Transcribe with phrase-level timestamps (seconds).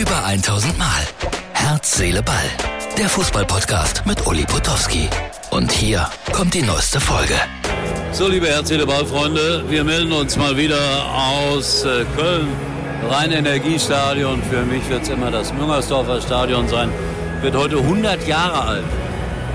[0.00, 1.06] Über 1000 Mal.
[1.52, 2.48] Herz, Seele, Ball.
[2.96, 5.10] Der Fußballpodcast mit Uli Potowski.
[5.50, 7.34] Und hier kommt die neueste Folge.
[8.10, 12.48] So, liebe Herz, Seele, Ball, Freunde, wir melden uns mal wieder aus äh, Köln.
[13.10, 14.42] Rhein-Energiestadion.
[14.44, 16.90] Für mich wird es immer das Müngersdorfer Stadion sein.
[17.42, 18.84] Wird heute 100 Jahre alt.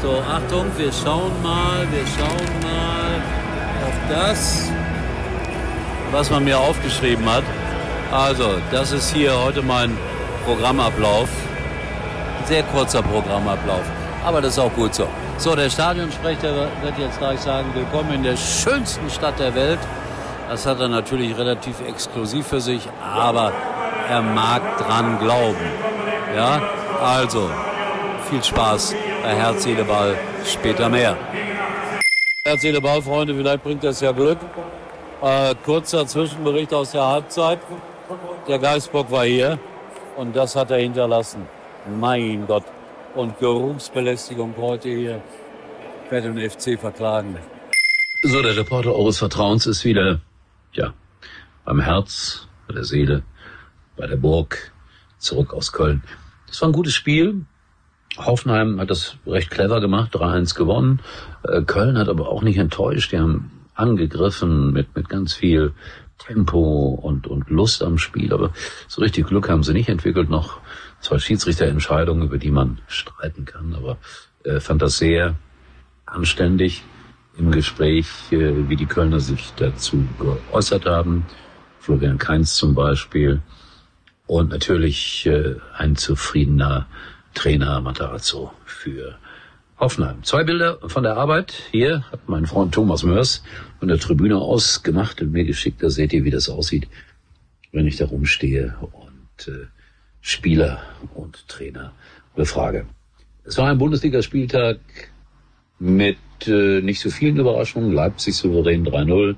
[0.00, 3.20] So, Achtung, wir schauen mal, wir schauen mal
[3.86, 4.70] auf das,
[6.10, 7.44] was man mir aufgeschrieben hat.
[8.10, 9.98] Also, das ist hier heute mein
[10.50, 11.28] Programmablauf.
[12.46, 13.84] Sehr kurzer Programmablauf.
[14.24, 15.06] Aber das ist auch gut so.
[15.38, 19.78] So, der Stadionsprecher wird jetzt gleich sagen, willkommen in der schönsten Stadt der Welt.
[20.48, 23.52] Das hat er natürlich relativ exklusiv für sich, aber
[24.10, 25.70] er mag dran glauben.
[26.34, 26.60] Ja,
[27.00, 27.48] also,
[28.28, 30.16] viel Spaß bei Herz, Seele, Ball.
[30.44, 31.16] Später mehr.
[32.44, 34.38] Herz, Seele, Ball, Freunde, vielleicht bringt das ja Glück.
[35.22, 37.60] Äh, kurzer Zwischenbericht aus der Halbzeit.
[38.48, 39.60] Der Geistbock war hier
[40.16, 41.46] und das hat er hinterlassen.
[41.98, 42.64] Mein Gott.
[43.14, 45.22] Und Geruchsbelästigung heute hier.
[46.04, 47.36] Ich werde den FC verklagen.
[48.22, 50.20] So, der Reporter eures Vertrauens ist wieder,
[50.72, 50.92] ja,
[51.64, 53.22] beim Herz, bei der Seele,
[53.96, 54.72] bei der Burg,
[55.18, 56.02] zurück aus Köln.
[56.46, 57.46] Das war ein gutes Spiel.
[58.18, 61.00] Hoffenheim hat das recht clever gemacht, 3-1 gewonnen.
[61.44, 63.12] Äh, Köln hat aber auch nicht enttäuscht.
[63.12, 65.72] Die haben angegriffen mit, mit ganz viel
[66.26, 68.52] Tempo und, und Lust am Spiel, aber
[68.88, 70.30] so richtig Glück haben sie nicht entwickelt.
[70.30, 70.60] Noch
[71.00, 73.98] zwei Schiedsrichterentscheidungen, über die man streiten kann, aber
[74.44, 75.36] äh, fand das sehr
[76.06, 76.82] anständig
[77.36, 81.26] im Gespräch, äh, wie die Kölner sich dazu geäußert haben.
[81.80, 83.40] Florian Kainz zum Beispiel.
[84.26, 86.86] Und natürlich äh, ein zufriedener
[87.34, 89.16] Trainer Matarazzo für
[89.80, 90.22] Hoffenheim.
[90.24, 91.54] Zwei Bilder von der Arbeit.
[91.72, 93.42] Hier hat mein Freund Thomas Mörs
[93.78, 95.82] von der Tribüne aus gemacht und mir geschickt.
[95.82, 96.86] Da seht ihr, wie das aussieht,
[97.72, 99.66] wenn ich da rumstehe und äh,
[100.20, 100.82] Spieler
[101.14, 101.92] und Trainer
[102.36, 102.84] befrage.
[103.44, 104.80] Es war ein Bundesligaspieltag
[105.78, 107.90] mit äh, nicht so vielen Überraschungen.
[107.92, 109.34] Leipzig souverän 3-0.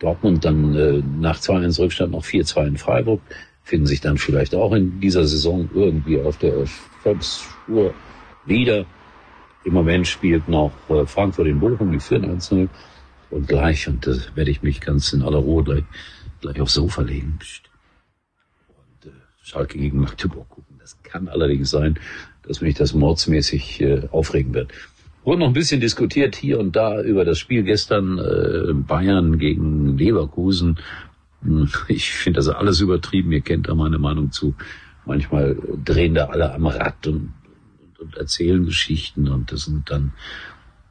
[0.00, 3.20] Dortmund dann äh, nach 2-1 Rückstand noch 4-2 in Freiburg.
[3.62, 6.66] Finden sich dann vielleicht auch in dieser Saison irgendwie auf der
[7.04, 7.94] Volksspur
[8.44, 8.86] wieder.
[9.66, 14.36] Im Moment spielt noch äh, Frankfurt in Bochum, die führen 1 Und gleich, und das
[14.36, 15.82] werde ich mich ganz in aller Ruhe gleich,
[16.40, 17.40] gleich aufs Sofa legen.
[18.68, 20.76] Und äh, Schalke gegen Magdeburg gucken.
[20.78, 21.98] Das kann allerdings sein,
[22.46, 24.70] dass mich das mordsmäßig äh, aufregen wird.
[25.24, 29.98] Wurde noch ein bisschen diskutiert hier und da über das Spiel gestern äh, Bayern gegen
[29.98, 30.78] Leverkusen.
[31.42, 33.32] Hm, ich finde das alles übertrieben.
[33.32, 34.54] Ihr kennt da meine Meinung zu.
[35.06, 37.32] Manchmal drehen da alle am Rad und
[37.98, 40.12] und erzählen Geschichten und das sind dann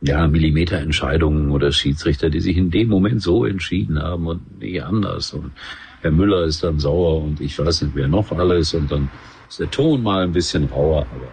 [0.00, 5.32] ja Millimeterentscheidungen oder Schiedsrichter, die sich in dem Moment so entschieden haben und nie anders.
[5.32, 5.52] Und
[6.00, 9.10] Herr Müller ist dann sauer und ich weiß nicht, wer noch alles und dann
[9.48, 11.28] ist der Ton mal ein bisschen rauer, aber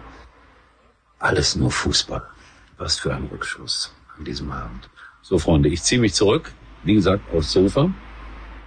[1.18, 2.22] alles nur Fußball.
[2.76, 4.88] Was für ein Rückschluss an diesem Abend.
[5.22, 6.52] So, Freunde, ich ziehe mich zurück,
[6.82, 7.92] wie gesagt, aufs Sofa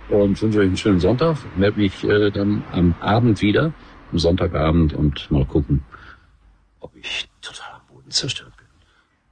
[0.09, 1.37] und wünsche euch einen schönen Sonntag.
[1.57, 3.73] Melde mich äh, dann am Abend wieder,
[4.11, 5.83] am Sonntagabend und mal gucken,
[6.79, 8.67] ob ich total am Boden zerstört bin,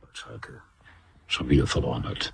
[0.01, 0.61] weil Schalke
[1.27, 2.33] schon wieder verloren hat.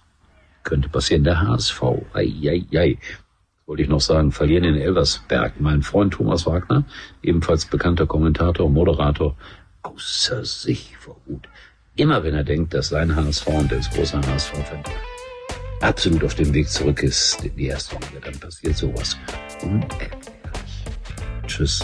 [0.64, 1.24] Könnte passieren.
[1.24, 1.82] Der HSV,
[2.14, 2.98] ei, ei, ei.
[3.66, 5.60] Wollte ich noch sagen, verlieren in Elversberg.
[5.60, 6.84] Mein Freund Thomas Wagner,
[7.24, 9.36] ebenfalls bekannter Kommentator und Moderator,
[9.82, 11.48] außer sich vor Wut.
[11.96, 14.84] Immer wenn er denkt, dass sein HSV, und der ist großer HSV-Fan,
[15.82, 19.18] absolut auf dem Weg zurück ist in die erste Liga, dann passiert sowas.
[19.64, 20.86] Unerklärlich.
[21.48, 21.84] Tschüss,